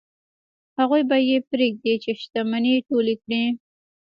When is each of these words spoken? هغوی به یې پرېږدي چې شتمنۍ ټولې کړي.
هغوی 0.79 1.01
به 1.09 1.17
یې 1.29 1.37
پرېږدي 1.49 1.93
چې 2.03 2.11
شتمنۍ 2.21 2.75
ټولې 2.87 3.15
کړي. 3.23 3.43